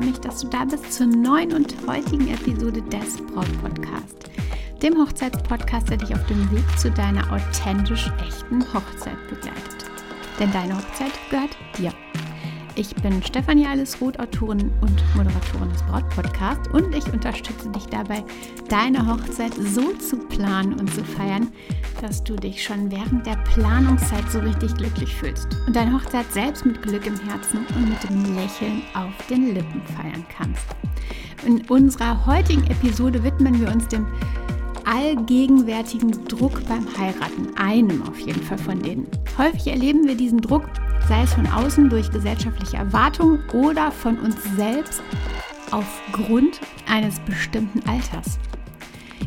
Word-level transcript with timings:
dass 0.00 0.40
du 0.40 0.48
da 0.48 0.64
bist 0.64 0.92
zur 0.92 1.06
neuen 1.06 1.52
und 1.52 1.74
heutigen 1.86 2.28
Episode 2.28 2.82
des 2.82 3.16
Braut 3.16 3.50
Podcast, 3.62 4.30
dem 4.82 4.96
Hochzeitspodcast, 4.96 5.90
der 5.90 5.96
dich 5.96 6.14
auf 6.14 6.24
dem 6.26 6.50
Weg 6.50 6.64
zu 6.78 6.90
deiner 6.90 7.22
authentisch 7.32 8.10
echten 8.26 8.62
Hochzeit 8.74 9.18
begleitet. 9.28 9.86
Denn 10.38 10.52
deine 10.52 10.76
Hochzeit 10.76 11.12
gehört 11.30 11.56
dir. 11.78 12.05
Ich 12.78 12.94
bin 12.96 13.22
Stefanie 13.22 13.66
Allesroth, 13.66 14.20
Autorin 14.20 14.70
und 14.82 15.02
Moderatorin 15.16 15.70
des 15.72 15.82
Braut-Podcasts 15.84 16.68
und 16.74 16.94
ich 16.94 17.10
unterstütze 17.10 17.70
dich 17.70 17.86
dabei, 17.86 18.22
deine 18.68 19.06
Hochzeit 19.06 19.54
so 19.54 19.94
zu 19.94 20.18
planen 20.18 20.74
und 20.74 20.92
zu 20.92 21.02
feiern, 21.02 21.48
dass 22.02 22.22
du 22.22 22.36
dich 22.36 22.62
schon 22.62 22.90
während 22.90 23.24
der 23.24 23.36
Planungszeit 23.54 24.30
so 24.30 24.40
richtig 24.40 24.74
glücklich 24.74 25.14
fühlst 25.14 25.48
und 25.66 25.74
deine 25.74 25.94
Hochzeit 25.94 26.30
selbst 26.34 26.66
mit 26.66 26.82
Glück 26.82 27.06
im 27.06 27.18
Herzen 27.20 27.60
und 27.74 27.88
mit 27.88 28.10
dem 28.10 28.36
Lächeln 28.36 28.82
auf 28.92 29.26
den 29.30 29.54
Lippen 29.54 29.80
feiern 29.96 30.26
kannst. 30.36 30.66
In 31.46 31.62
unserer 31.70 32.26
heutigen 32.26 32.66
Episode 32.66 33.24
widmen 33.24 33.58
wir 33.58 33.72
uns 33.72 33.88
dem 33.88 34.06
allgegenwärtigen 34.84 36.26
Druck 36.26 36.62
beim 36.68 36.86
Heiraten, 36.98 37.56
einem 37.56 38.02
auf 38.02 38.18
jeden 38.20 38.42
Fall 38.42 38.58
von 38.58 38.82
denen. 38.82 39.06
Häufig 39.38 39.66
erleben 39.66 40.06
wir 40.06 40.14
diesen 40.14 40.42
Druck 40.42 40.64
sei 41.08 41.22
es 41.22 41.34
von 41.34 41.46
außen 41.46 41.88
durch 41.88 42.10
gesellschaftliche 42.10 42.76
Erwartungen 42.76 43.40
oder 43.52 43.90
von 43.90 44.18
uns 44.18 44.36
selbst 44.56 45.02
aufgrund 45.70 46.60
eines 46.88 47.20
bestimmten 47.20 47.86
Alters. 47.88 48.38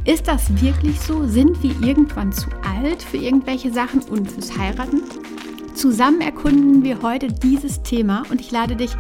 Ist 0.06 0.28
das 0.28 0.50
wirklich 0.62 1.00
so? 1.00 1.28
Sind 1.28 1.62
wir 1.62 1.80
irgendwann 1.82 2.32
zu 2.32 2.50
alt 2.78 3.04
für 3.04 3.18
irgendwelche 3.18 3.72
Sachen 3.72 4.02
und 4.04 4.32
fürs 4.32 4.58
Heiraten? 4.58 5.04
Zusammen 5.74 6.20
erkunden 6.22 6.84
wir 6.84 7.02
heute 7.02 7.28
dieses 7.28 7.82
Thema 7.84 8.24
und 8.30 8.42
ich 8.42 8.52
lade 8.52 8.76
dich 8.76 8.92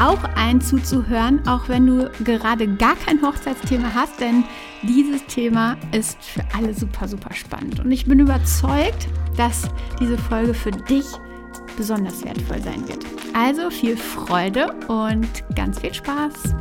auch 0.00 0.22
ein 0.36 0.60
zuzuhören, 0.60 1.46
auch 1.48 1.68
wenn 1.68 1.86
du 1.86 2.10
gerade 2.22 2.68
gar 2.68 2.94
kein 2.94 3.20
Hochzeitsthema 3.22 3.94
hast, 3.94 4.20
denn 4.20 4.44
dieses 4.82 5.24
Thema 5.26 5.76
ist 5.92 6.22
für 6.22 6.42
alle 6.56 6.74
super, 6.74 7.08
super 7.08 7.32
spannend. 7.34 7.80
Und 7.80 7.90
ich 7.90 8.06
bin 8.06 8.20
überzeugt, 8.20 9.08
dass 9.36 9.68
diese 9.98 10.18
Folge 10.18 10.54
für 10.54 10.70
dich 10.70 11.06
besonders 11.76 12.24
wertvoll 12.24 12.62
sein 12.62 12.86
wird. 12.88 13.04
Also 13.34 13.70
viel 13.70 13.96
Freude 13.96 14.72
und 14.88 15.28
ganz 15.54 15.80
viel 15.80 15.94
Spaß! 15.94 16.54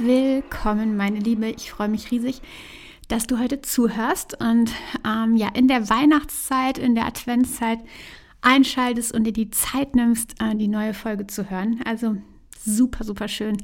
Willkommen, 0.00 0.96
meine 0.96 1.18
Liebe. 1.18 1.48
Ich 1.48 1.72
freue 1.72 1.88
mich 1.88 2.12
riesig, 2.12 2.40
dass 3.08 3.26
du 3.26 3.40
heute 3.40 3.62
zuhörst 3.62 4.40
und 4.40 4.70
ähm, 5.04 5.34
ja 5.34 5.48
in 5.48 5.66
der 5.66 5.90
Weihnachtszeit, 5.90 6.78
in 6.78 6.94
der 6.94 7.04
Adventszeit 7.04 7.80
einschaltest 8.40 9.12
und 9.12 9.24
dir 9.24 9.32
die 9.32 9.50
Zeit 9.50 9.96
nimmst, 9.96 10.40
äh, 10.40 10.54
die 10.54 10.68
neue 10.68 10.94
Folge 10.94 11.26
zu 11.26 11.50
hören. 11.50 11.80
Also 11.84 12.16
super, 12.56 13.02
super 13.02 13.26
schön, 13.26 13.56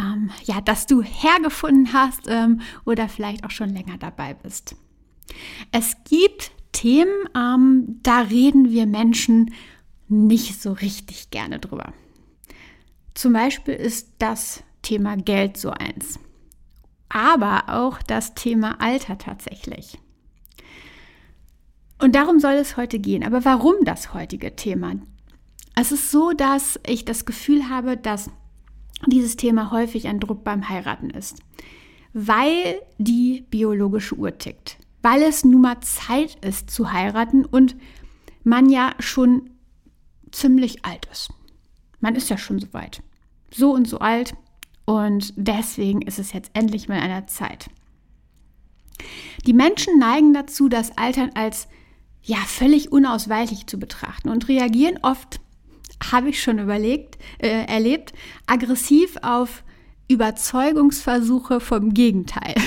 ähm, 0.00 0.30
ja, 0.42 0.60
dass 0.60 0.86
du 0.86 1.02
hergefunden 1.02 1.92
hast 1.92 2.22
ähm, 2.26 2.62
oder 2.84 3.08
vielleicht 3.08 3.44
auch 3.44 3.52
schon 3.52 3.70
länger 3.70 3.96
dabei 3.96 4.34
bist. 4.34 4.74
Es 5.70 5.96
gibt 6.02 6.50
Themen, 6.72 7.28
ähm, 7.36 8.00
da 8.02 8.22
reden 8.22 8.70
wir 8.72 8.86
Menschen 8.86 9.54
nicht 10.08 10.60
so 10.60 10.72
richtig 10.72 11.30
gerne 11.30 11.60
drüber. 11.60 11.92
Zum 13.14 13.32
Beispiel 13.32 13.74
ist 13.74 14.08
das 14.18 14.64
Thema 14.86 15.16
Geld 15.16 15.56
so 15.56 15.70
eins. 15.70 16.20
Aber 17.08 17.64
auch 17.68 18.00
das 18.02 18.34
Thema 18.34 18.80
Alter 18.80 19.18
tatsächlich. 19.18 19.98
Und 21.98 22.14
darum 22.14 22.38
soll 22.38 22.54
es 22.54 22.76
heute 22.76 23.00
gehen. 23.00 23.24
Aber 23.24 23.44
warum 23.44 23.74
das 23.84 24.14
heutige 24.14 24.54
Thema? 24.54 24.94
Es 25.74 25.90
ist 25.90 26.12
so, 26.12 26.30
dass 26.30 26.78
ich 26.86 27.04
das 27.04 27.24
Gefühl 27.24 27.68
habe, 27.68 27.96
dass 27.96 28.30
dieses 29.08 29.34
Thema 29.36 29.72
häufig 29.72 30.06
ein 30.06 30.20
Druck 30.20 30.44
beim 30.44 30.68
Heiraten 30.68 31.10
ist, 31.10 31.40
weil 32.12 32.80
die 32.98 33.44
biologische 33.50 34.14
Uhr 34.14 34.38
tickt, 34.38 34.78
weil 35.02 35.22
es 35.22 35.44
nun 35.44 35.62
mal 35.62 35.80
Zeit 35.80 36.36
ist 36.44 36.70
zu 36.70 36.92
heiraten 36.92 37.44
und 37.44 37.74
man 38.44 38.70
ja 38.70 38.94
schon 39.00 39.50
ziemlich 40.30 40.84
alt 40.84 41.08
ist. 41.10 41.30
Man 41.98 42.14
ist 42.14 42.30
ja 42.30 42.38
schon 42.38 42.60
so 42.60 42.72
weit. 42.72 43.02
So 43.50 43.72
und 43.72 43.88
so 43.88 43.98
alt, 43.98 44.34
und 44.86 45.34
deswegen 45.36 46.00
ist 46.00 46.18
es 46.18 46.32
jetzt 46.32 46.50
endlich 46.54 46.88
mal 46.88 47.00
an 47.00 47.08
der 47.08 47.26
Zeit. 47.26 47.68
Die 49.46 49.52
Menschen 49.52 49.98
neigen 49.98 50.32
dazu, 50.32 50.68
das 50.68 50.96
Altern 50.96 51.32
als 51.34 51.68
ja 52.22 52.38
völlig 52.46 52.90
unausweichlich 52.90 53.66
zu 53.66 53.78
betrachten 53.78 54.30
und 54.30 54.48
reagieren 54.48 54.98
oft, 55.02 55.40
habe 56.10 56.30
ich 56.30 56.42
schon 56.42 56.58
überlegt, 56.58 57.18
äh, 57.38 57.66
erlebt, 57.66 58.12
aggressiv 58.46 59.16
auf 59.22 59.62
Überzeugungsversuche 60.08 61.60
vom 61.60 61.92
Gegenteil. 61.94 62.54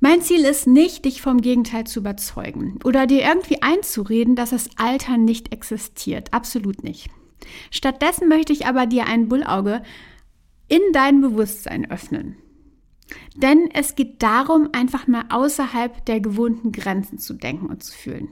Mein 0.00 0.22
Ziel 0.22 0.46
ist 0.46 0.66
nicht, 0.66 1.04
dich 1.04 1.20
vom 1.20 1.42
Gegenteil 1.42 1.84
zu 1.84 2.00
überzeugen 2.00 2.78
oder 2.84 3.06
dir 3.06 3.20
irgendwie 3.22 3.60
einzureden, 3.60 4.34
dass 4.34 4.50
das 4.50 4.70
Altern 4.76 5.26
nicht 5.26 5.52
existiert. 5.52 6.32
Absolut 6.32 6.82
nicht. 6.84 7.10
Stattdessen 7.70 8.28
möchte 8.28 8.52
ich 8.52 8.66
aber 8.66 8.86
dir 8.86 9.06
ein 9.06 9.28
Bullauge 9.28 9.82
in 10.68 10.80
dein 10.92 11.20
Bewusstsein 11.20 11.90
öffnen. 11.90 12.36
Denn 13.34 13.68
es 13.72 13.96
geht 13.96 14.22
darum, 14.22 14.68
einfach 14.72 15.06
mal 15.06 15.24
außerhalb 15.30 16.04
der 16.06 16.20
gewohnten 16.20 16.72
Grenzen 16.72 17.18
zu 17.18 17.34
denken 17.34 17.66
und 17.66 17.82
zu 17.82 17.92
fühlen. 17.92 18.28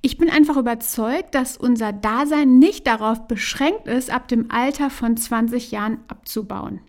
Ich 0.00 0.18
bin 0.18 0.30
einfach 0.30 0.56
überzeugt, 0.56 1.34
dass 1.34 1.56
unser 1.56 1.92
Dasein 1.92 2.58
nicht 2.58 2.86
darauf 2.86 3.26
beschränkt 3.26 3.86
ist, 3.86 4.10
ab 4.10 4.28
dem 4.28 4.50
Alter 4.50 4.90
von 4.90 5.16
20 5.16 5.70
Jahren 5.70 5.98
abzubauen. 6.08 6.80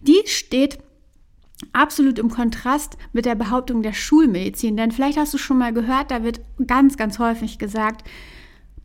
Dies 0.00 0.30
steht 0.30 0.78
absolut 1.72 2.18
im 2.18 2.30
Kontrast 2.30 2.96
mit 3.12 3.24
der 3.24 3.34
Behauptung 3.34 3.82
der 3.82 3.92
Schulmedizin, 3.92 4.76
denn 4.76 4.90
vielleicht 4.90 5.18
hast 5.18 5.34
du 5.34 5.38
schon 5.38 5.58
mal 5.58 5.72
gehört, 5.72 6.10
da 6.10 6.22
wird 6.22 6.40
ganz, 6.66 6.96
ganz 6.96 7.18
häufig 7.18 7.58
gesagt, 7.58 8.06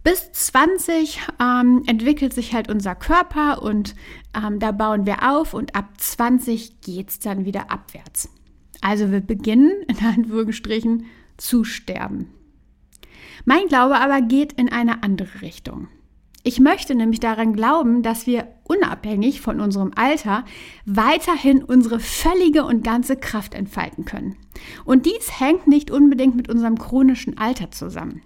bis 0.03 0.31
20 0.31 1.19
ähm, 1.39 1.83
entwickelt 1.85 2.33
sich 2.33 2.53
halt 2.53 2.69
unser 2.69 2.95
Körper 2.95 3.61
und 3.61 3.95
ähm, 4.35 4.59
da 4.59 4.71
bauen 4.71 5.05
wir 5.05 5.31
auf 5.31 5.53
und 5.53 5.75
ab 5.75 5.89
20 5.97 6.81
geht 6.81 7.09
es 7.09 7.19
dann 7.19 7.45
wieder 7.45 7.71
abwärts. 7.71 8.29
Also 8.81 9.11
wir 9.11 9.21
beginnen 9.21 9.71
in 9.87 10.05
Anführungsstrichen 10.05 11.05
zu 11.37 11.63
sterben. 11.63 12.29
Mein 13.45 13.67
Glaube 13.67 13.99
aber 13.99 14.21
geht 14.21 14.53
in 14.53 14.71
eine 14.71 15.03
andere 15.03 15.41
Richtung. 15.41 15.87
Ich 16.43 16.59
möchte 16.59 16.95
nämlich 16.95 17.19
daran 17.19 17.53
glauben, 17.53 18.01
dass 18.01 18.25
wir 18.25 18.47
unabhängig 18.63 19.41
von 19.41 19.59
unserem 19.61 19.91
Alter 19.95 20.43
weiterhin 20.85 21.63
unsere 21.63 21.99
völlige 21.99 22.65
und 22.65 22.83
ganze 22.83 23.15
Kraft 23.15 23.53
entfalten 23.53 24.05
können. 24.05 24.37
Und 24.83 25.05
dies 25.05 25.39
hängt 25.39 25.67
nicht 25.67 25.91
unbedingt 25.91 26.35
mit 26.35 26.49
unserem 26.49 26.79
chronischen 26.79 27.37
Alter 27.37 27.69
zusammen. 27.69 28.23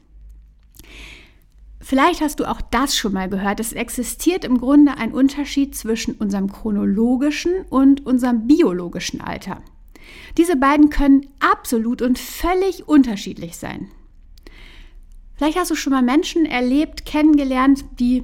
Vielleicht 1.88 2.22
hast 2.22 2.40
du 2.40 2.50
auch 2.50 2.62
das 2.62 2.98
schon 2.98 3.14
mal 3.14 3.30
gehört. 3.30 3.60
Es 3.60 3.72
existiert 3.72 4.44
im 4.44 4.58
Grunde 4.58 4.98
ein 4.98 5.14
Unterschied 5.14 5.76
zwischen 5.76 6.16
unserem 6.16 6.52
chronologischen 6.52 7.62
und 7.70 8.08
unserem 8.08 8.48
biologischen 8.48 9.22
Alter. 9.22 9.62
Diese 10.36 10.56
beiden 10.56 10.90
können 10.90 11.28
absolut 11.40 12.02
und 12.02 12.18
völlig 12.18 12.88
unterschiedlich 12.88 13.58
sein. 13.58 13.92
Vielleicht 15.36 15.60
hast 15.60 15.70
du 15.70 15.76
schon 15.76 15.94
mal 15.94 16.02
Menschen 16.02 16.48
erlebt, 16.48 17.06
kennengelernt, 17.06 17.86
die 18.00 18.24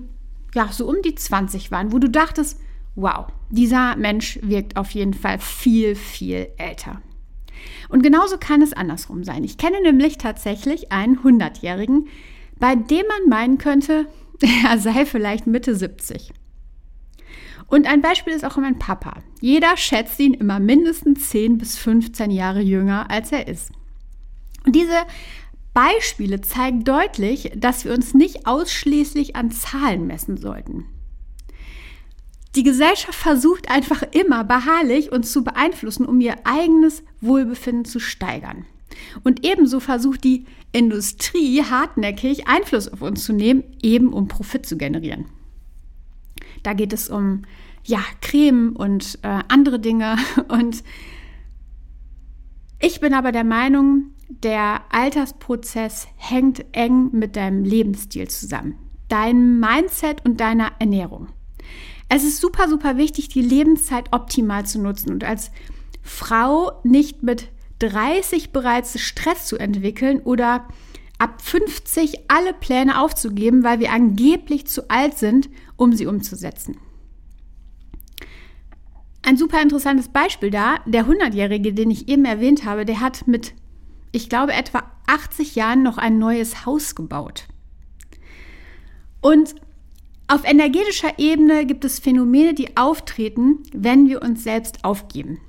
ja 0.56 0.69
so 0.72 0.90
um 0.90 0.96
die 1.04 1.14
20 1.14 1.69
waren, 1.69 1.92
wo 1.92 2.00
du 2.00 2.10
dachtest, 2.10 2.60
wow, 2.96 3.28
dieser 3.52 3.96
Mensch 3.96 4.40
wirkt 4.42 4.75
auf 4.75 4.90
jeden 4.90 5.14
Fall 5.14 5.38
viel, 5.38 5.94
viel 5.94 6.48
älter. 6.57 7.00
Und 7.90 8.02
genauso 8.02 8.40
kann 8.40 8.64
es 8.64 8.74
andersrum 8.74 9.24
sein. 9.24 9.44
Ich 9.44 9.60
kenne 9.60 9.81
nämlich 9.81 10.18
tatsächlich 10.18 10.92
einen 10.92 11.19
100-Jährigen, 11.19 12.07
bei 12.62 12.75
dem 12.75 13.06
man 13.08 13.28
meinen 13.28 13.58
könnte, 13.58 14.08
er 14.63 14.78
sei 14.78 15.06
vielleicht 15.06 15.48
Mitte 15.48 15.75
70. 15.75 16.31
Und 17.68 17.88
ein 17.88 18.02
Beispiel 18.02 18.34
ist 18.34 18.46
auch 18.46 18.58
mein 18.58 18.80
Papa. 18.80 19.16
Jeder 19.40 19.75
schätzt 19.78 20.19
ihn 20.19 20.34
immer 20.34 20.60
mindestens 20.60 21.30
10 21.30 21.58
bis 21.58 21.78
15 21.78 22.31
Jahre 22.31 22.62
jünger, 22.62 23.10
als 23.10 23.31
er 23.31 23.48
ist. 23.48 23.72
Und 24.66 24.75
diese 24.75 24.98
Beispiele 25.74 26.42
zeigen 26.42 26.84
deutlich, 26.84 27.52
dass 27.56 27.86
wir 27.86 27.94
uns 27.94 28.13
nicht 28.13 28.46
ausschließlich 28.46 29.36
an 29.36 29.52
Zahlen 29.52 30.06
messen 30.06 30.38
sollten. 30.38 30.86
Die 32.56 32.64
Gesellschaft 32.64 33.16
versucht 33.18 33.72
einfach 33.72 34.04
immer 34.12 34.44
beharrlich 34.44 35.12
uns 35.14 35.31
zu 35.31 35.44
beeinflussen, 35.44 36.06
um 36.06 36.19
ihr 36.19 36.36
eigenes 36.44 37.04
Wohlbefinden 37.22 37.86
zu 37.86 38.00
steigern. 38.00 38.66
Und 39.24 39.46
ebenso 39.46 39.80
versucht 39.80 40.24
die 40.24 40.46
Industrie 40.72 41.64
hartnäckig 41.64 42.48
Einfluss 42.48 42.88
auf 42.88 43.02
uns 43.02 43.24
zu 43.24 43.34
nehmen, 43.34 43.64
eben 43.82 44.14
um 44.14 44.28
Profit 44.28 44.66
zu 44.66 44.78
generieren. 44.78 45.26
Da 46.64 46.74
geht 46.74 46.94
es 46.94 47.10
um 47.10 47.44
ja, 47.84 48.00
Creme 48.22 48.76
und 48.76 49.20
äh, 49.24 49.40
andere 49.48 49.80
Dinge. 49.80 50.18
Und 50.48 50.84
ich 52.80 53.00
bin 53.00 53.14
aber 53.14 53.32
der 53.32 53.44
Meinung, 53.44 54.12
der 54.30 54.82
Altersprozess 54.90 56.08
hängt 56.16 56.66
eng 56.72 57.10
mit 57.12 57.36
deinem 57.36 57.64
Lebensstil 57.64 58.28
zusammen, 58.28 58.76
deinem 59.08 59.60
Mindset 59.60 60.26
und 60.26 60.40
deiner 60.40 60.72
Ernährung. 60.80 61.28
Es 62.10 62.24
ist 62.24 62.42
super, 62.42 62.68
super 62.68 62.98
wichtig, 62.98 63.30
die 63.30 63.42
Lebenszeit 63.42 64.12
optimal 64.12 64.66
zu 64.66 64.80
nutzen 64.80 65.12
und 65.12 65.24
als 65.24 65.52
Frau 66.02 66.72
nicht 66.84 67.24
mit 67.24 67.50
30 67.81 68.51
bereits 68.51 69.00
Stress 69.00 69.48
zu 69.48 69.57
entwickeln 69.57 70.19
oder 70.22 70.68
ab 71.18 71.42
50 71.42 72.30
alle 72.30 72.54
Pläne 72.54 73.00
aufzugeben, 73.00 73.63
weil 73.63 73.80
wir 73.80 73.92
angeblich 73.92 74.68
zu 74.68 74.89
alt 74.89 75.18
sind, 75.18 75.50
um 75.78 75.94
sie 75.94 76.07
umzusetzen. 76.07 76.78
Ein 79.24 79.38
super 79.38 79.62
interessantes 79.62 80.10
Beispiel 80.10 80.50
da, 80.50 80.80
der 80.86 81.06
100-Jährige, 81.06 81.74
den 81.74 81.92
ich 81.92 82.10
eben 82.10 82.25
erwähnt 82.25 82.66
habe, 82.66 82.86
der 82.86 83.00
hat 83.01 83.28
mit, 83.28 83.54
ich 84.12 84.30
glaube, 84.30 84.54
etwa 84.54 84.83
80 85.06 85.56
Jahren 85.56 85.83
noch 85.83 86.00
ein 86.00 86.18
neues 86.18 86.66
Haus 86.66 86.95
gebaut. 86.95 87.48
Und 89.22 89.56
auf 90.28 90.44
energetischer 90.44 91.19
Ebene 91.19 91.66
gibt 91.66 91.86
es 91.86 92.00
Phänomene, 92.00 92.54
die 92.54 92.78
auftreten, 92.78 93.60
wenn 93.74 94.07
wir 94.07 94.22
uns 94.22 94.44
selbst 94.44 94.83
aufgeben. 94.83 95.39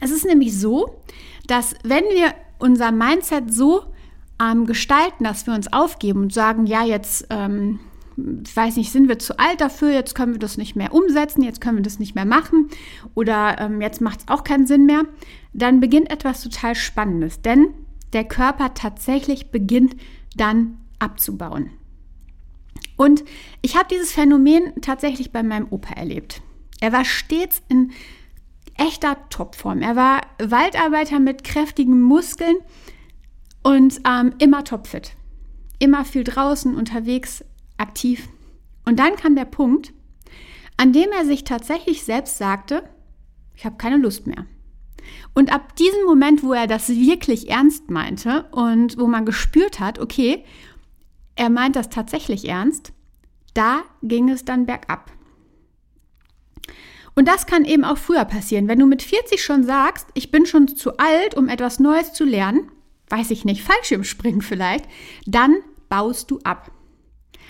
Es 0.00 0.10
ist 0.10 0.26
nämlich 0.26 0.58
so, 0.58 1.00
dass 1.46 1.74
wenn 1.82 2.04
wir 2.04 2.34
unser 2.58 2.92
Mindset 2.92 3.52
so 3.52 3.82
ähm, 4.40 4.66
gestalten, 4.66 5.24
dass 5.24 5.46
wir 5.46 5.54
uns 5.54 5.72
aufgeben 5.72 6.22
und 6.22 6.32
sagen, 6.32 6.66
ja, 6.66 6.84
jetzt, 6.84 7.26
ähm, 7.30 7.80
ich 8.16 8.56
weiß 8.56 8.76
nicht, 8.76 8.92
sind 8.92 9.08
wir 9.08 9.18
zu 9.18 9.38
alt 9.38 9.60
dafür, 9.60 9.92
jetzt 9.92 10.14
können 10.14 10.32
wir 10.32 10.38
das 10.38 10.56
nicht 10.56 10.76
mehr 10.76 10.94
umsetzen, 10.94 11.42
jetzt 11.42 11.60
können 11.60 11.78
wir 11.78 11.82
das 11.82 11.98
nicht 11.98 12.14
mehr 12.14 12.24
machen 12.24 12.68
oder 13.14 13.58
ähm, 13.58 13.80
jetzt 13.80 14.00
macht 14.00 14.20
es 14.20 14.28
auch 14.28 14.44
keinen 14.44 14.66
Sinn 14.66 14.86
mehr, 14.86 15.02
dann 15.52 15.80
beginnt 15.80 16.10
etwas 16.10 16.42
total 16.42 16.74
Spannendes, 16.74 17.42
denn 17.42 17.68
der 18.12 18.24
Körper 18.24 18.74
tatsächlich 18.74 19.50
beginnt 19.50 19.96
dann 20.36 20.78
abzubauen. 20.98 21.70
Und 22.96 23.24
ich 23.60 23.76
habe 23.76 23.88
dieses 23.90 24.12
Phänomen 24.12 24.72
tatsächlich 24.80 25.32
bei 25.32 25.42
meinem 25.42 25.66
Opa 25.70 25.94
erlebt. 25.94 26.42
Er 26.80 26.92
war 26.92 27.04
stets 27.04 27.62
in 27.68 27.90
echter 28.76 29.16
Topform. 29.30 29.82
Er 29.82 29.96
war 29.96 30.20
Waldarbeiter 30.38 31.20
mit 31.20 31.44
kräftigen 31.44 32.02
Muskeln 32.02 32.56
und 33.62 34.00
ähm, 34.06 34.34
immer 34.38 34.64
topfit. 34.64 35.12
Immer 35.78 36.04
viel 36.04 36.24
draußen, 36.24 36.74
unterwegs, 36.74 37.44
aktiv. 37.78 38.28
Und 38.84 38.98
dann 38.98 39.16
kam 39.16 39.34
der 39.34 39.44
Punkt, 39.44 39.92
an 40.76 40.92
dem 40.92 41.10
er 41.10 41.24
sich 41.24 41.44
tatsächlich 41.44 42.04
selbst 42.04 42.38
sagte, 42.38 42.88
ich 43.54 43.64
habe 43.64 43.76
keine 43.76 43.96
Lust 43.96 44.26
mehr. 44.26 44.46
Und 45.34 45.52
ab 45.52 45.76
diesem 45.76 46.04
Moment, 46.04 46.42
wo 46.42 46.52
er 46.52 46.66
das 46.66 46.88
wirklich 46.88 47.50
ernst 47.50 47.90
meinte 47.90 48.44
und 48.50 48.98
wo 48.98 49.06
man 49.06 49.26
gespürt 49.26 49.80
hat, 49.80 49.98
okay, 49.98 50.44
er 51.36 51.50
meint 51.50 51.76
das 51.76 51.88
tatsächlich 51.88 52.48
ernst, 52.48 52.92
da 53.52 53.82
ging 54.02 54.28
es 54.30 54.44
dann 54.44 54.66
bergab. 54.66 55.10
Und 57.14 57.28
das 57.28 57.46
kann 57.46 57.64
eben 57.64 57.84
auch 57.84 57.98
früher 57.98 58.24
passieren. 58.24 58.68
Wenn 58.68 58.78
du 58.78 58.86
mit 58.86 59.02
40 59.02 59.42
schon 59.42 59.64
sagst, 59.64 60.06
ich 60.14 60.30
bin 60.30 60.46
schon 60.46 60.68
zu 60.68 60.96
alt, 60.98 61.36
um 61.36 61.48
etwas 61.48 61.78
Neues 61.78 62.12
zu 62.12 62.24
lernen, 62.24 62.70
weiß 63.08 63.30
ich 63.30 63.44
nicht, 63.44 63.62
Fallschirmspringen 63.62 64.42
vielleicht, 64.42 64.86
dann 65.26 65.56
baust 65.88 66.30
du 66.30 66.40
ab. 66.42 66.70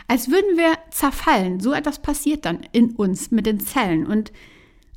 Als 0.07 0.31
würden 0.31 0.59
wir 0.59 0.75
zerfallen. 0.91 1.61
So 1.61 1.73
etwas 1.73 2.03
passiert 2.03 2.45
dann 2.45 2.61
in 2.73 2.91
uns 2.93 3.31
mit 3.31 3.47
den 3.47 3.61
Zellen. 3.61 4.07
Und 4.07 4.33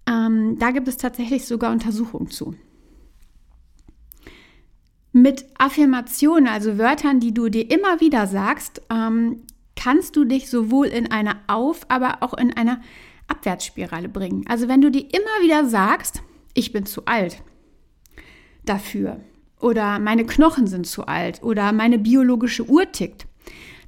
ähm, 0.06 0.58
da 0.60 0.72
gibt 0.72 0.88
es 0.88 0.98
tatsächlich 0.98 1.46
sogar 1.46 1.72
Untersuchungen 1.72 2.30
zu. 2.30 2.56
Mit 5.14 5.46
Affirmationen, 5.58 6.48
also 6.48 6.78
Wörtern, 6.78 7.22
die 7.22 7.34
du 7.34 7.48
dir 7.48 7.72
immer 7.72 8.02
wieder 8.02 8.28
sagst, 8.28 8.82
ähm, 8.90 9.44
kannst 9.76 10.16
du 10.16 10.26
dich 10.26 10.50
sowohl 10.50 10.88
in 10.88 11.10
einer 11.10 11.38
Auf-, 11.48 11.90
aber 11.90 12.18
auch 12.22 12.34
in 12.34 12.54
einer 12.54 12.82
Abwärtsspirale 13.28 14.10
bringen. 14.10 14.46
Also 14.48 14.68
wenn 14.68 14.82
du 14.82 14.92
dir 14.92 15.02
immer 15.02 15.44
wieder 15.44 15.66
sagst, 15.66 16.22
ich 16.54 16.72
bin 16.72 16.86
zu 16.86 17.06
alt 17.06 17.44
dafür 18.66 19.20
oder 19.60 20.00
meine 20.00 20.26
Knochen 20.26 20.68
sind 20.68 20.88
zu 20.88 21.06
alt 21.06 21.44
oder 21.44 21.72
meine 21.72 22.00
biologische 22.00 22.68
Uhr 22.68 22.92
tickt, 22.92 23.28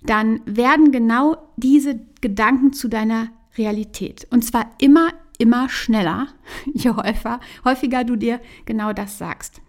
dann 0.03 0.41
werden 0.45 0.91
genau 0.91 1.37
diese 1.57 1.99
Gedanken 2.21 2.73
zu 2.73 2.87
deiner 2.87 3.29
Realität. 3.57 4.27
Und 4.31 4.43
zwar 4.43 4.69
immer, 4.79 5.09
immer 5.37 5.69
schneller, 5.69 6.27
je 6.73 6.91
häufiger, 6.91 7.39
häufiger 7.65 8.03
du 8.03 8.15
dir 8.15 8.39
genau 8.65 8.93
das 8.93 9.17
sagst. 9.17 9.61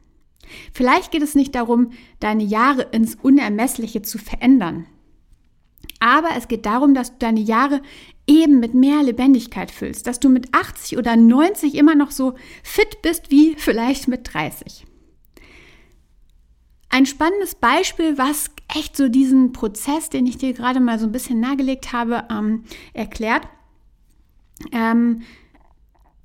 Vielleicht 0.72 1.12
geht 1.12 1.22
es 1.22 1.34
nicht 1.34 1.54
darum, 1.54 1.92
deine 2.18 2.42
Jahre 2.42 2.82
ins 2.92 3.14
Unermessliche 3.14 4.02
zu 4.02 4.18
verändern. 4.18 4.86
Aber 6.00 6.30
es 6.36 6.48
geht 6.48 6.66
darum, 6.66 6.94
dass 6.94 7.12
du 7.12 7.18
deine 7.18 7.40
Jahre 7.40 7.82
eben 8.26 8.58
mit 8.58 8.74
mehr 8.74 9.02
Lebendigkeit 9.02 9.70
füllst, 9.70 10.06
dass 10.06 10.18
du 10.18 10.28
mit 10.28 10.54
80 10.54 10.98
oder 10.98 11.16
90 11.16 11.74
immer 11.74 11.94
noch 11.94 12.10
so 12.10 12.34
fit 12.62 13.02
bist 13.02 13.30
wie 13.30 13.54
vielleicht 13.56 14.08
mit 14.08 14.32
30. 14.32 14.86
Ein 16.88 17.06
spannendes 17.06 17.54
Beispiel, 17.54 18.18
was 18.18 18.50
echt 18.74 18.96
so 18.96 19.08
diesen 19.08 19.52
Prozess, 19.52 20.10
den 20.10 20.26
ich 20.26 20.38
dir 20.38 20.54
gerade 20.54 20.80
mal 20.80 20.98
so 20.98 21.06
ein 21.06 21.12
bisschen 21.12 21.38
nahegelegt 21.38 21.92
habe, 21.92 22.24
ähm, 22.30 22.64
erklärt. 22.94 23.46
Ähm, 24.72 25.22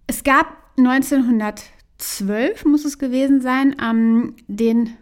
es 0.07 0.23
gab 0.23 0.57
1912, 0.77 2.65
muss 2.65 2.85
es 2.85 2.97
gewesen 2.97 3.41
sein, 3.41 3.75
ähm, 3.81 4.35
den 4.47 4.95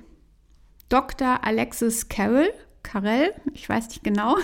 Dr. 0.89 1.44
Alexis 1.44 2.10
Carroll, 2.10 2.53
Carell, 2.93 3.33
ich 3.53 3.67
weiß 3.67 3.89
nicht 3.89 4.03
genau, 4.03 4.38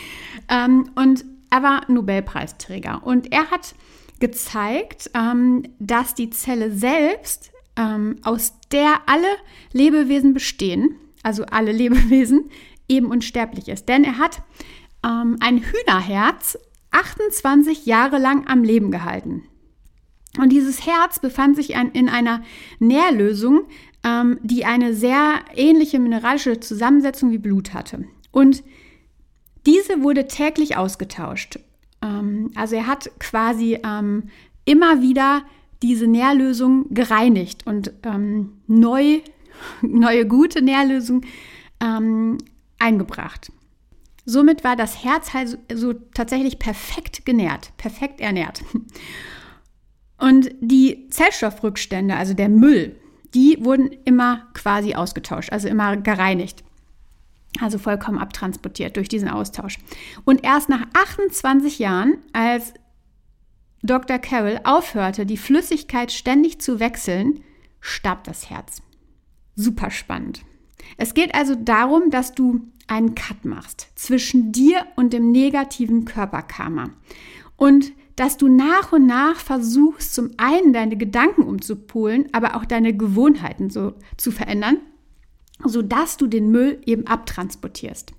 ähm, 0.48 0.90
und 0.94 1.26
er 1.50 1.62
war 1.62 1.82
Nobelpreisträger 1.90 3.02
und 3.04 3.30
er 3.30 3.50
hat 3.50 3.74
gezeigt, 4.20 5.10
ähm, 5.12 5.64
dass 5.78 6.14
die 6.14 6.30
Zelle 6.30 6.72
selbst, 6.72 7.50
ähm, 7.76 8.16
aus 8.22 8.54
der 8.72 9.02
alle 9.04 9.28
Lebewesen 9.72 10.32
bestehen, 10.32 10.96
also 11.22 11.44
alle 11.44 11.72
Lebewesen, 11.82 12.48
eben 12.88 13.10
unsterblich 13.10 13.68
ist. 13.68 13.86
Denn 13.90 14.04
er 14.04 14.16
hat 14.16 14.42
ähm, 15.04 15.36
ein 15.40 15.58
Hühnerherz 15.58 16.58
28 16.92 17.84
Jahre 17.84 18.16
lang 18.18 18.48
am 18.48 18.64
Leben 18.64 18.90
gehalten. 18.90 19.44
Und 20.38 20.50
dieses 20.50 20.86
Herz 20.86 21.18
befand 21.18 21.56
sich 21.56 21.74
in 21.74 22.08
einer 22.08 22.42
Nährlösung, 22.78 23.66
ähm, 24.04 24.38
die 24.42 24.64
eine 24.64 24.94
sehr 24.94 25.40
ähnliche 25.54 25.98
mineralische 25.98 26.60
Zusammensetzung 26.60 27.30
wie 27.30 27.38
Blut 27.38 27.74
hatte. 27.74 28.04
Und 28.30 28.62
diese 29.66 30.02
wurde 30.02 30.26
täglich 30.26 30.76
ausgetauscht. 30.76 31.58
Ähm, 32.02 32.50
also 32.54 32.76
er 32.76 32.86
hat 32.86 33.10
quasi 33.18 33.78
ähm, 33.84 34.30
immer 34.64 35.02
wieder 35.02 35.42
diese 35.82 36.06
Nährlösung 36.06 36.92
gereinigt 36.92 37.66
und 37.66 37.92
ähm, 38.02 38.60
neu, 38.66 39.20
neue 39.82 40.26
gute 40.26 40.62
Nährlösung 40.62 41.22
ähm, 41.80 42.38
eingebracht. 42.78 43.52
Somit 44.26 44.64
war 44.64 44.76
das 44.76 45.02
Herz 45.02 45.32
halt 45.32 45.48
so, 45.48 45.56
so 45.74 45.92
tatsächlich 45.92 46.58
perfekt 46.58 47.24
genährt, 47.24 47.76
perfekt 47.76 48.20
ernährt. 48.20 48.62
Und 50.18 50.50
die 50.60 51.08
Zellstoffrückstände, 51.08 52.14
also 52.14 52.34
der 52.34 52.50
Müll, 52.50 52.99
die 53.34 53.58
wurden 53.60 53.90
immer 54.04 54.48
quasi 54.54 54.94
ausgetauscht, 54.94 55.52
also 55.52 55.68
immer 55.68 55.96
gereinigt. 55.96 56.64
Also 57.60 57.78
vollkommen 57.78 58.18
abtransportiert 58.18 58.96
durch 58.96 59.08
diesen 59.08 59.28
Austausch. 59.28 59.78
Und 60.24 60.44
erst 60.44 60.68
nach 60.68 60.86
28 60.94 61.78
Jahren, 61.78 62.18
als 62.32 62.74
Dr. 63.82 64.18
Carroll 64.18 64.60
aufhörte, 64.64 65.26
die 65.26 65.36
Flüssigkeit 65.36 66.12
ständig 66.12 66.60
zu 66.60 66.80
wechseln, 66.80 67.40
starb 67.80 68.24
das 68.24 68.50
Herz. 68.50 68.82
Super 69.56 69.90
spannend. 69.90 70.42
Es 70.96 71.14
geht 71.14 71.34
also 71.34 71.54
darum, 71.54 72.10
dass 72.10 72.32
du 72.32 72.60
einen 72.86 73.14
Cut 73.14 73.44
machst 73.44 73.88
zwischen 73.94 74.52
dir 74.52 74.86
und 74.96 75.12
dem 75.12 75.30
negativen 75.32 76.04
Körperkarma. 76.04 76.90
Und 77.56 77.92
dass 78.20 78.36
du 78.36 78.48
nach 78.48 78.92
und 78.92 79.06
nach 79.06 79.36
versuchst, 79.36 80.14
zum 80.14 80.32
einen 80.36 80.74
deine 80.74 80.98
Gedanken 80.98 81.44
umzupolen, 81.44 82.28
aber 82.32 82.54
auch 82.54 82.66
deine 82.66 82.94
Gewohnheiten 82.94 83.70
so 83.70 83.94
zu 84.18 84.30
verändern, 84.30 84.76
sodass 85.64 86.18
du 86.18 86.26
den 86.26 86.50
Müll 86.50 86.82
eben 86.84 87.06
abtransportierst. 87.06 88.12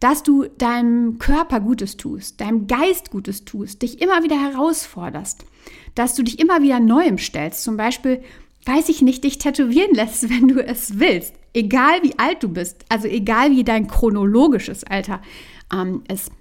Dass 0.00 0.24
du 0.24 0.46
deinem 0.58 1.20
Körper 1.20 1.60
Gutes 1.60 1.96
tust, 1.96 2.40
deinem 2.40 2.66
Geist 2.66 3.12
Gutes 3.12 3.44
tust, 3.44 3.82
dich 3.82 4.02
immer 4.02 4.24
wieder 4.24 4.36
herausforderst, 4.36 5.44
dass 5.94 6.16
du 6.16 6.24
dich 6.24 6.40
immer 6.40 6.62
wieder 6.62 6.80
Neuem 6.80 7.18
stellst. 7.18 7.62
Zum 7.62 7.76
Beispiel, 7.76 8.20
weiß 8.66 8.88
ich 8.88 9.00
nicht, 9.00 9.22
dich 9.22 9.38
tätowieren 9.38 9.94
lässt, 9.94 10.28
wenn 10.28 10.48
du 10.48 10.58
es 10.58 10.98
willst. 10.98 11.36
Egal 11.52 12.02
wie 12.02 12.18
alt 12.18 12.42
du 12.42 12.48
bist, 12.48 12.84
also 12.88 13.06
egal 13.06 13.52
wie 13.52 13.62
dein 13.62 13.86
chronologisches 13.86 14.82
Alter 14.82 15.22
ähm, 15.72 16.02
ist. 16.12 16.32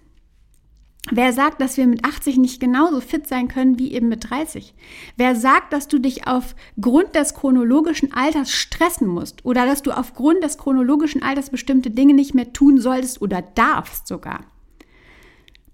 Wer 1.11 1.33
sagt, 1.33 1.59
dass 1.59 1.75
wir 1.75 1.85
mit 1.85 2.05
80 2.05 2.37
nicht 2.37 2.61
genauso 2.61 3.01
fit 3.01 3.27
sein 3.27 3.49
können 3.49 3.77
wie 3.77 3.91
eben 3.91 4.07
mit 4.07 4.29
30? 4.29 4.73
Wer 5.17 5.35
sagt, 5.35 5.73
dass 5.73 5.89
du 5.89 5.99
dich 5.99 6.27
aufgrund 6.27 7.13
des 7.13 7.33
chronologischen 7.33 8.13
Alters 8.13 8.51
stressen 8.51 9.07
musst 9.07 9.43
oder 9.45 9.65
dass 9.65 9.81
du 9.81 9.91
aufgrund 9.91 10.43
des 10.43 10.57
chronologischen 10.57 11.21
Alters 11.21 11.49
bestimmte 11.49 11.91
Dinge 11.91 12.13
nicht 12.13 12.33
mehr 12.33 12.53
tun 12.53 12.79
solltest 12.79 13.21
oder 13.21 13.41
darfst 13.41 14.07
sogar? 14.07 14.45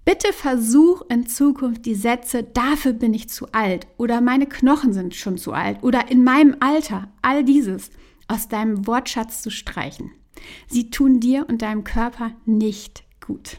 Bitte 0.04 0.32
versuch 0.32 1.02
in 1.08 1.26
Zukunft 1.26 1.86
die 1.86 1.94
Sätze, 1.94 2.42
dafür 2.42 2.92
bin 2.92 3.14
ich 3.14 3.28
zu 3.28 3.52
alt 3.52 3.86
oder 3.98 4.20
meine 4.20 4.46
Knochen 4.46 4.92
sind 4.92 5.14
schon 5.14 5.38
zu 5.38 5.52
alt 5.52 5.84
oder 5.84 6.10
in 6.10 6.24
meinem 6.24 6.56
Alter, 6.58 7.08
all 7.22 7.44
dieses 7.44 7.90
aus 8.26 8.48
deinem 8.48 8.88
Wortschatz 8.88 9.42
zu 9.42 9.50
streichen. 9.50 10.10
Sie 10.66 10.90
tun 10.90 11.20
dir 11.20 11.46
und 11.48 11.62
deinem 11.62 11.84
Körper 11.84 12.32
nicht 12.46 13.04
gut. 13.24 13.58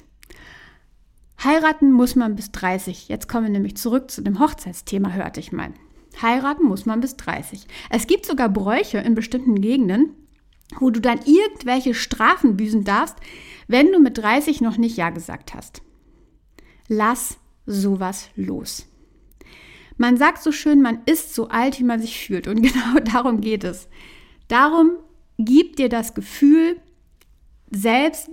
Heiraten 1.44 1.92
muss 1.92 2.16
man 2.16 2.36
bis 2.36 2.52
30. 2.52 3.10
Jetzt 3.10 3.28
kommen 3.28 3.46
wir 3.46 3.52
nämlich 3.52 3.76
zurück 3.76 4.12
zu 4.12 4.22
dem 4.22 4.40
Hochzeitsthema, 4.40 5.12
hörte 5.12 5.40
ich 5.40 5.52
mal. 5.52 5.74
Heiraten 6.22 6.66
muss 6.66 6.86
man 6.86 7.02
bis 7.02 7.18
30. 7.18 7.66
Es 7.90 8.06
gibt 8.06 8.26
sogar 8.26 8.50
Bräuche 8.50 9.00
in 9.00 9.16
bestimmten 9.16 9.60
Gegenden, 9.60 10.14
wo 10.80 10.92
du 10.92 11.00
dann 11.00 11.20
irgendwelche 11.26 11.94
Strafen 11.94 12.58
büßen 12.58 12.84
darfst, 12.84 13.16
wenn 13.68 13.92
du 13.92 14.00
mit 14.00 14.18
30 14.18 14.62
noch 14.62 14.78
nicht 14.78 14.98
Ja 14.98 15.10
gesagt 15.10 15.56
hast. 15.56 15.82
Lass 16.88 17.38
sowas 17.66 18.30
los. 18.36 18.88
Man 19.98 20.18
sagt 20.18 20.44
so 20.44 20.52
schön, 20.52 20.82
man 20.82 21.00
ist 21.06 21.34
so 21.34 21.48
alt, 21.48 21.80
wie 21.80 21.84
man 21.84 22.02
sich 22.02 22.26
fühlt. 22.26 22.48
Und 22.48 22.62
genau 22.62 23.00
darum 23.04 23.42
geht 23.42 23.64
es. 23.64 23.88
Darum 24.48 24.92
gib 25.38 25.76
dir 25.76 25.90
das 25.90 26.14
Gefühl 26.14 26.80
selbst, 27.72 28.30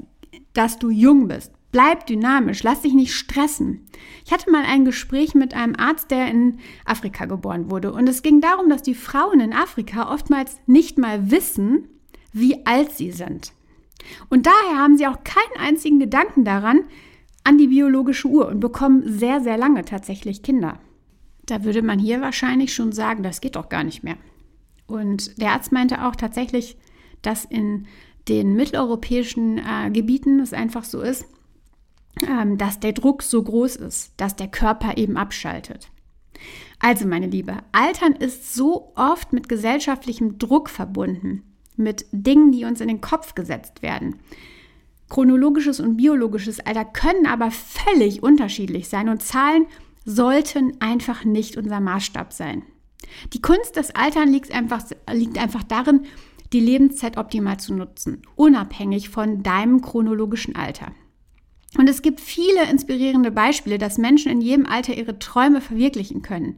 dass 0.52 0.78
du 0.78 0.90
jung 0.90 1.28
bist. 1.28 1.52
Bleib 1.70 2.06
dynamisch, 2.06 2.62
lass 2.62 2.80
dich 2.80 2.94
nicht 2.94 3.14
stressen. 3.14 3.86
Ich 4.24 4.32
hatte 4.32 4.50
mal 4.50 4.64
ein 4.64 4.86
Gespräch 4.86 5.34
mit 5.34 5.52
einem 5.52 5.76
Arzt, 5.76 6.10
der 6.10 6.28
in 6.28 6.58
Afrika 6.86 7.26
geboren 7.26 7.70
wurde. 7.70 7.92
Und 7.92 8.08
es 8.08 8.22
ging 8.22 8.40
darum, 8.40 8.70
dass 8.70 8.82
die 8.82 8.94
Frauen 8.94 9.40
in 9.40 9.52
Afrika 9.52 10.12
oftmals 10.12 10.56
nicht 10.66 10.96
mal 10.96 11.30
wissen, 11.30 11.88
wie 12.32 12.64
alt 12.64 12.92
sie 12.92 13.10
sind. 13.10 13.52
Und 14.30 14.46
daher 14.46 14.78
haben 14.78 14.96
sie 14.96 15.06
auch 15.06 15.24
keinen 15.24 15.66
einzigen 15.66 15.98
Gedanken 15.98 16.44
daran, 16.44 16.84
an 17.44 17.58
die 17.58 17.68
biologische 17.68 18.28
Uhr 18.28 18.48
und 18.48 18.60
bekommen 18.60 19.02
sehr, 19.04 19.40
sehr 19.40 19.58
lange 19.58 19.84
tatsächlich 19.84 20.42
Kinder. 20.42 20.78
Da 21.44 21.64
würde 21.64 21.82
man 21.82 21.98
hier 21.98 22.20
wahrscheinlich 22.20 22.74
schon 22.74 22.92
sagen, 22.92 23.22
das 23.22 23.40
geht 23.40 23.56
doch 23.56 23.68
gar 23.68 23.84
nicht 23.84 24.04
mehr. 24.04 24.16
Und 24.86 25.40
der 25.40 25.52
Arzt 25.52 25.72
meinte 25.72 26.06
auch 26.06 26.16
tatsächlich, 26.16 26.76
dass 27.22 27.44
in 27.44 27.86
den 28.28 28.54
mitteleuropäischen 28.54 29.58
äh, 29.58 29.90
Gebieten 29.90 30.40
es 30.40 30.52
einfach 30.52 30.84
so 30.84 31.00
ist, 31.00 31.26
dass 32.56 32.80
der 32.80 32.92
Druck 32.92 33.22
so 33.22 33.42
groß 33.42 33.76
ist, 33.76 34.12
dass 34.16 34.36
der 34.36 34.48
Körper 34.48 34.96
eben 34.96 35.16
abschaltet. 35.16 35.90
Also, 36.78 37.06
meine 37.06 37.26
Liebe, 37.26 37.56
Altern 37.72 38.14
ist 38.14 38.54
so 38.54 38.92
oft 38.94 39.32
mit 39.32 39.48
gesellschaftlichem 39.48 40.38
Druck 40.38 40.70
verbunden, 40.70 41.42
mit 41.76 42.06
Dingen, 42.12 42.52
die 42.52 42.64
uns 42.64 42.80
in 42.80 42.88
den 42.88 43.00
Kopf 43.00 43.34
gesetzt 43.34 43.82
werden. 43.82 44.16
Chronologisches 45.08 45.80
und 45.80 45.96
biologisches 45.96 46.60
Alter 46.60 46.84
können 46.84 47.26
aber 47.26 47.50
völlig 47.50 48.22
unterschiedlich 48.22 48.88
sein 48.88 49.08
und 49.08 49.22
Zahlen 49.22 49.66
sollten 50.04 50.80
einfach 50.80 51.24
nicht 51.24 51.56
unser 51.56 51.80
Maßstab 51.80 52.32
sein. 52.32 52.62
Die 53.32 53.40
Kunst 53.40 53.76
des 53.76 53.94
Altern 53.94 54.30
liegt 54.30 54.52
einfach, 54.52 54.84
liegt 55.12 55.38
einfach 55.38 55.62
darin, 55.62 56.02
die 56.52 56.60
Lebenszeit 56.60 57.16
optimal 57.16 57.58
zu 57.58 57.74
nutzen, 57.74 58.22
unabhängig 58.36 59.08
von 59.08 59.42
deinem 59.42 59.80
chronologischen 59.80 60.56
Alter. 60.56 60.92
Und 61.78 61.88
es 61.88 62.02
gibt 62.02 62.20
viele 62.20 62.68
inspirierende 62.68 63.30
Beispiele, 63.30 63.78
dass 63.78 63.98
Menschen 63.98 64.32
in 64.32 64.40
jedem 64.40 64.66
Alter 64.66 64.94
ihre 64.94 65.20
Träume 65.20 65.60
verwirklichen 65.60 66.22
können. 66.22 66.56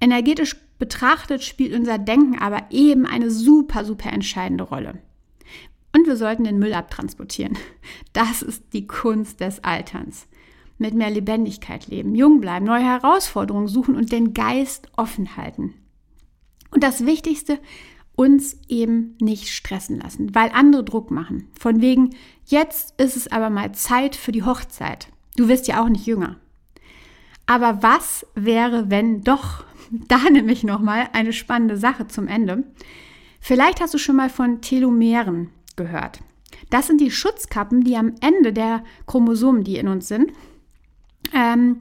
Energetisch 0.00 0.54
betrachtet 0.78 1.42
spielt 1.42 1.74
unser 1.74 1.98
Denken 1.98 2.38
aber 2.38 2.62
eben 2.70 3.04
eine 3.04 3.32
super, 3.32 3.84
super 3.84 4.12
entscheidende 4.12 4.62
Rolle. 4.62 5.02
Und 5.92 6.06
wir 6.06 6.14
sollten 6.16 6.44
den 6.44 6.60
Müll 6.60 6.72
abtransportieren. 6.72 7.58
Das 8.12 8.42
ist 8.42 8.62
die 8.72 8.86
Kunst 8.86 9.40
des 9.40 9.64
Alterns. 9.64 10.28
Mit 10.78 10.94
mehr 10.94 11.10
Lebendigkeit 11.10 11.88
leben, 11.88 12.14
jung 12.14 12.40
bleiben, 12.40 12.64
neue 12.64 12.84
Herausforderungen 12.84 13.66
suchen 13.66 13.96
und 13.96 14.12
den 14.12 14.34
Geist 14.34 14.86
offen 14.96 15.36
halten. 15.36 15.74
Und 16.70 16.84
das 16.84 17.04
Wichtigste, 17.04 17.58
uns 18.20 18.58
eben 18.68 19.16
nicht 19.18 19.48
stressen 19.48 19.98
lassen, 19.98 20.34
weil 20.34 20.50
andere 20.52 20.84
Druck 20.84 21.10
machen. 21.10 21.48
Von 21.58 21.80
wegen, 21.80 22.10
jetzt 22.44 23.00
ist 23.00 23.16
es 23.16 23.32
aber 23.32 23.48
mal 23.48 23.72
Zeit 23.72 24.14
für 24.14 24.30
die 24.30 24.42
Hochzeit. 24.42 25.08
Du 25.36 25.48
wirst 25.48 25.68
ja 25.68 25.82
auch 25.82 25.88
nicht 25.88 26.04
jünger. 26.04 26.36
Aber 27.46 27.82
was 27.82 28.26
wäre, 28.34 28.90
wenn 28.90 29.22
doch? 29.22 29.64
Da 30.06 30.18
nämlich 30.30 30.62
nochmal 30.62 31.08
eine 31.14 31.32
spannende 31.32 31.76
Sache 31.76 32.06
zum 32.06 32.28
Ende. 32.28 32.62
Vielleicht 33.40 33.80
hast 33.80 33.92
du 33.92 33.98
schon 33.98 34.14
mal 34.14 34.30
von 34.30 34.60
Telomeren 34.60 35.50
gehört. 35.74 36.20
Das 36.68 36.86
sind 36.86 37.00
die 37.00 37.10
Schutzkappen, 37.10 37.82
die 37.82 37.96
am 37.96 38.14
Ende 38.20 38.52
der 38.52 38.84
Chromosomen, 39.06 39.64
die 39.64 39.78
in 39.78 39.88
uns 39.88 40.06
sind, 40.06 40.30
ähm, 41.34 41.80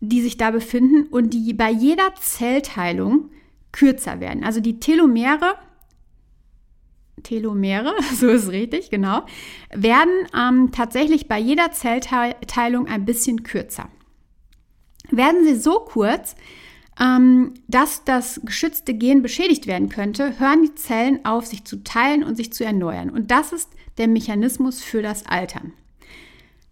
die 0.00 0.22
sich 0.22 0.38
da 0.38 0.50
befinden 0.50 1.04
und 1.04 1.34
die 1.34 1.52
bei 1.52 1.70
jeder 1.70 2.14
Zellteilung 2.16 3.28
kürzer 3.74 4.20
werden. 4.20 4.44
Also 4.44 4.60
die 4.60 4.78
Telomere, 4.78 5.56
Telomere, 7.24 7.92
so 8.14 8.28
ist 8.28 8.48
richtig, 8.50 8.88
genau, 8.88 9.26
werden 9.72 10.12
ähm, 10.34 10.70
tatsächlich 10.70 11.26
bei 11.26 11.38
jeder 11.38 11.72
Zellteilung 11.72 12.86
ein 12.86 13.04
bisschen 13.04 13.42
kürzer. 13.42 13.88
Werden 15.10 15.44
sie 15.44 15.56
so 15.56 15.80
kurz, 15.80 16.36
ähm, 17.00 17.54
dass 17.66 18.04
das 18.04 18.40
geschützte 18.44 18.94
Gen 18.94 19.22
beschädigt 19.22 19.66
werden 19.66 19.88
könnte, 19.88 20.38
hören 20.38 20.62
die 20.62 20.74
Zellen 20.76 21.24
auf, 21.24 21.46
sich 21.46 21.64
zu 21.64 21.82
teilen 21.82 22.22
und 22.22 22.36
sich 22.36 22.52
zu 22.52 22.64
erneuern. 22.64 23.10
Und 23.10 23.32
das 23.32 23.52
ist 23.52 23.70
der 23.98 24.06
Mechanismus 24.06 24.82
für 24.82 25.02
das 25.02 25.26
Altern. 25.26 25.72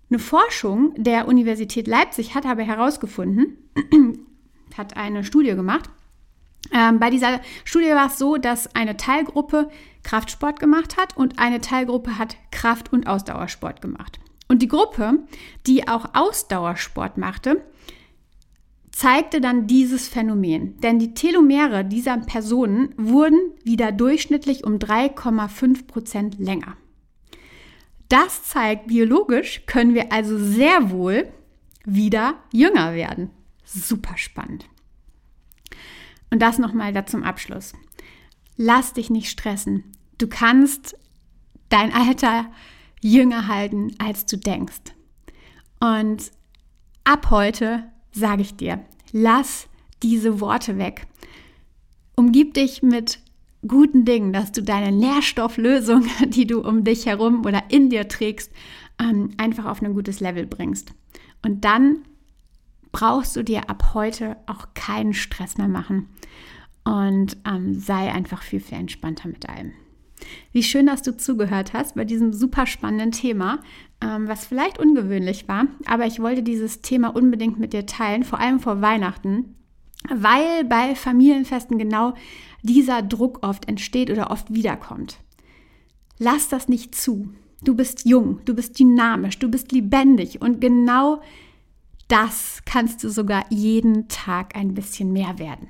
Eine 0.08 0.20
Forschung 0.20 0.94
der 0.96 1.26
Universität 1.26 1.88
Leipzig 1.88 2.36
hat 2.36 2.46
aber 2.46 2.62
herausgefunden, 2.62 3.56
hat 4.76 4.96
eine 4.96 5.24
Studie 5.24 5.56
gemacht, 5.56 5.90
ähm, 6.70 6.98
bei 6.98 7.10
dieser 7.10 7.40
Studie 7.64 7.90
war 7.90 8.06
es 8.06 8.18
so, 8.18 8.36
dass 8.36 8.74
eine 8.74 8.96
Teilgruppe 8.96 9.68
Kraftsport 10.02 10.60
gemacht 10.60 10.96
hat 10.96 11.16
und 11.16 11.38
eine 11.38 11.60
Teilgruppe 11.60 12.18
hat 12.18 12.36
Kraft- 12.50 12.92
und 12.92 13.06
Ausdauersport 13.06 13.80
gemacht. 13.82 14.20
Und 14.48 14.62
die 14.62 14.68
Gruppe, 14.68 15.20
die 15.66 15.88
auch 15.88 16.14
Ausdauersport 16.14 17.18
machte, 17.18 17.62
zeigte 18.90 19.40
dann 19.40 19.66
dieses 19.66 20.08
Phänomen. 20.08 20.78
Denn 20.80 20.98
die 20.98 21.14
Telomere 21.14 21.84
dieser 21.84 22.18
Personen 22.18 22.94
wurden 22.96 23.38
wieder 23.64 23.90
durchschnittlich 23.90 24.64
um 24.64 24.74
3,5 24.74 25.86
Prozent 25.86 26.38
länger. 26.38 26.76
Das 28.08 28.44
zeigt, 28.44 28.88
biologisch 28.88 29.62
können 29.66 29.94
wir 29.94 30.12
also 30.12 30.36
sehr 30.38 30.90
wohl 30.90 31.32
wieder 31.86 32.34
jünger 32.52 32.94
werden. 32.94 33.30
Super 33.64 34.18
spannend. 34.18 34.66
Und 36.32 36.40
das 36.40 36.58
nochmal 36.58 36.94
da 36.94 37.04
zum 37.04 37.24
Abschluss. 37.24 37.74
Lass 38.56 38.94
dich 38.94 39.10
nicht 39.10 39.28
stressen. 39.28 39.84
Du 40.16 40.26
kannst 40.28 40.96
dein 41.68 41.92
Alter 41.92 42.50
jünger 43.02 43.48
halten, 43.48 43.94
als 43.98 44.24
du 44.24 44.38
denkst. 44.38 44.94
Und 45.78 46.30
ab 47.04 47.28
heute 47.28 47.84
sage 48.12 48.40
ich 48.40 48.56
dir, 48.56 48.82
lass 49.12 49.68
diese 50.02 50.40
Worte 50.40 50.78
weg. 50.78 51.06
Umgib 52.16 52.54
dich 52.54 52.82
mit 52.82 53.18
guten 53.68 54.06
Dingen, 54.06 54.32
dass 54.32 54.52
du 54.52 54.62
deine 54.62 54.90
Nährstofflösung, 54.90 56.06
die 56.28 56.46
du 56.46 56.60
um 56.66 56.82
dich 56.82 57.04
herum 57.04 57.44
oder 57.44 57.64
in 57.68 57.90
dir 57.90 58.08
trägst, 58.08 58.50
ähm, 58.98 59.32
einfach 59.36 59.66
auf 59.66 59.82
ein 59.82 59.92
gutes 59.92 60.20
Level 60.20 60.46
bringst. 60.46 60.94
Und 61.42 61.66
dann 61.66 62.06
brauchst 62.92 63.34
du 63.36 63.42
dir 63.42 63.68
ab 63.68 63.94
heute 63.94 64.36
auch 64.46 64.68
keinen 64.74 65.14
Stress 65.14 65.58
mehr 65.58 65.68
machen 65.68 66.08
und 66.84 67.36
ähm, 67.46 67.74
sei 67.74 68.12
einfach 68.12 68.42
viel, 68.42 68.60
viel 68.60 68.78
entspannter 68.78 69.28
mit 69.28 69.48
allem. 69.48 69.72
Wie 70.52 70.62
schön, 70.62 70.86
dass 70.86 71.02
du 71.02 71.16
zugehört 71.16 71.72
hast 71.72 71.96
bei 71.96 72.04
diesem 72.04 72.32
super 72.32 72.66
spannenden 72.66 73.10
Thema, 73.10 73.60
ähm, 74.00 74.28
was 74.28 74.46
vielleicht 74.46 74.78
ungewöhnlich 74.78 75.48
war, 75.48 75.66
aber 75.86 76.06
ich 76.06 76.20
wollte 76.20 76.42
dieses 76.42 76.80
Thema 76.80 77.08
unbedingt 77.08 77.58
mit 77.58 77.72
dir 77.72 77.86
teilen, 77.86 78.22
vor 78.22 78.38
allem 78.38 78.60
vor 78.60 78.80
Weihnachten, 78.80 79.56
weil 80.08 80.64
bei 80.64 80.94
Familienfesten 80.94 81.78
genau 81.78 82.14
dieser 82.62 83.02
Druck 83.02 83.40
oft 83.42 83.68
entsteht 83.68 84.10
oder 84.10 84.30
oft 84.30 84.52
wiederkommt. 84.52 85.18
Lass 86.18 86.48
das 86.48 86.68
nicht 86.68 86.94
zu. 86.94 87.32
Du 87.64 87.74
bist 87.74 88.04
jung, 88.04 88.40
du 88.44 88.54
bist 88.54 88.78
dynamisch, 88.78 89.38
du 89.38 89.48
bist 89.48 89.72
lebendig 89.72 90.40
und 90.40 90.60
genau 90.60 91.20
das 92.12 92.60
kannst 92.66 93.02
du 93.02 93.08
sogar 93.08 93.46
jeden 93.48 94.06
Tag 94.08 94.54
ein 94.54 94.74
bisschen 94.74 95.14
mehr 95.14 95.38
werden. 95.38 95.68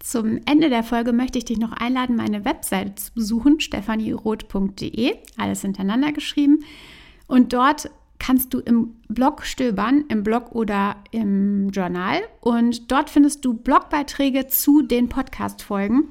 Zum 0.00 0.38
Ende 0.44 0.68
der 0.68 0.84
Folge 0.84 1.14
möchte 1.14 1.38
ich 1.38 1.46
dich 1.46 1.56
noch 1.56 1.72
einladen, 1.72 2.14
meine 2.14 2.44
Webseite 2.44 2.94
zu 2.96 3.14
besuchen, 3.14 3.58
stephanieroth.de, 3.58 5.16
alles 5.38 5.62
hintereinander 5.62 6.12
geschrieben. 6.12 6.62
Und 7.26 7.54
dort 7.54 7.90
kannst 8.18 8.52
du 8.52 8.58
im 8.58 8.96
Blog 9.08 9.46
stöbern, 9.46 10.04
im 10.08 10.24
Blog 10.24 10.52
oder 10.52 10.96
im 11.10 11.70
Journal. 11.70 12.20
Und 12.42 12.92
dort 12.92 13.08
findest 13.08 13.46
du 13.46 13.54
Blogbeiträge 13.54 14.46
zu 14.46 14.82
den 14.82 15.08
Podcast-Folgen. 15.08 16.08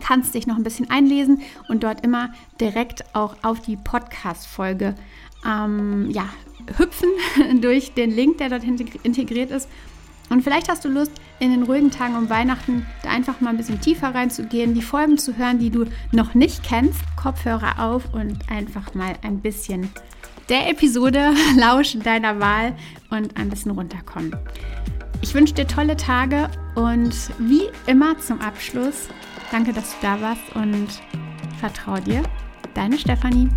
Kannst 0.00 0.34
dich 0.34 0.46
noch 0.46 0.56
ein 0.56 0.62
bisschen 0.62 0.90
einlesen 0.90 1.40
und 1.68 1.84
dort 1.84 2.04
immer 2.04 2.34
direkt 2.60 3.14
auch 3.14 3.36
auf 3.42 3.60
die 3.60 3.76
Podcast-Folge 3.76 4.94
ähm, 5.46 6.10
ja, 6.10 6.28
hüpfen 6.76 7.10
durch 7.60 7.94
den 7.94 8.10
Link, 8.10 8.38
der 8.38 8.48
dort 8.48 8.64
integriert 8.64 9.50
ist. 9.50 9.68
Und 10.28 10.42
vielleicht 10.42 10.68
hast 10.68 10.84
du 10.84 10.88
Lust, 10.88 11.12
in 11.40 11.50
den 11.50 11.64
ruhigen 11.64 11.90
Tagen 11.90 12.16
um 12.16 12.30
Weihnachten 12.30 12.86
da 13.02 13.10
einfach 13.10 13.40
mal 13.40 13.50
ein 13.50 13.56
bisschen 13.56 13.80
tiefer 13.80 14.14
reinzugehen, 14.14 14.74
die 14.74 14.82
Folgen 14.82 15.18
zu 15.18 15.36
hören, 15.36 15.58
die 15.58 15.70
du 15.70 15.86
noch 16.12 16.34
nicht 16.34 16.62
kennst, 16.62 17.00
Kopfhörer 17.20 17.80
auf 17.80 18.14
und 18.14 18.38
einfach 18.48 18.94
mal 18.94 19.14
ein 19.22 19.40
bisschen 19.40 19.90
der 20.48 20.68
Episode 20.68 21.32
lauschen 21.56 22.02
deiner 22.02 22.38
Wahl 22.40 22.76
und 23.10 23.36
ein 23.36 23.48
bisschen 23.48 23.72
runterkommen. 23.72 24.36
Ich 25.22 25.34
wünsche 25.34 25.54
dir 25.54 25.66
tolle 25.66 25.96
Tage 25.96 26.48
und 26.74 27.14
wie 27.38 27.68
immer 27.86 28.18
zum 28.18 28.40
Abschluss, 28.40 29.08
danke, 29.50 29.72
dass 29.72 29.90
du 29.90 29.96
da 30.02 30.20
warst 30.20 30.54
und 30.54 30.88
vertraue 31.58 32.00
dir. 32.00 32.22
Deine 32.74 32.98
Stefanie. 32.98 33.48